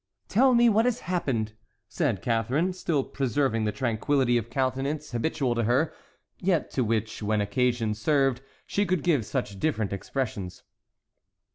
[0.27, 1.53] "Tell me what has happened,"
[1.87, 5.93] said Catharine, still preserving the tranquillity of countenance habitual to her,
[6.39, 10.63] yet to which, when occasion served, she could give such different expressions.